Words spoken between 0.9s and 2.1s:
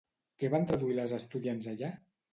les estudiants allà?